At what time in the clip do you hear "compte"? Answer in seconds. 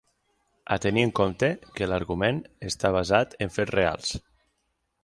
1.19-1.51